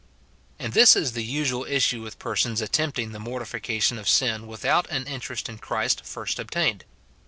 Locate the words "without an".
4.47-5.05